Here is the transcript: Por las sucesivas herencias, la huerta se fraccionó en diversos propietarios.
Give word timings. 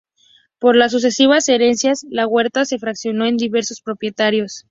Por 0.57 0.75
las 0.75 0.93
sucesivas 0.93 1.47
herencias, 1.47 2.07
la 2.09 2.25
huerta 2.25 2.65
se 2.65 2.79
fraccionó 2.79 3.27
en 3.27 3.37
diversos 3.37 3.81
propietarios. 3.81 4.59